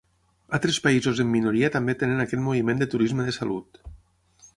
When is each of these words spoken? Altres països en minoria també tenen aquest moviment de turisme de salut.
Altres 0.57 0.77
països 0.85 1.19
en 1.23 1.29
minoria 1.33 1.69
també 1.75 1.95
tenen 2.05 2.23
aquest 2.25 2.43
moviment 2.47 2.81
de 2.83 2.89
turisme 2.95 3.27
de 3.29 3.37
salut. 3.37 3.83